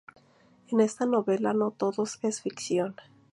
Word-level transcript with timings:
En 0.69 0.79
esta 0.79 1.05
novela 1.05 1.53
no 1.53 1.69
todo 1.69 2.05
es 2.23 2.41
ficción. 2.41 2.95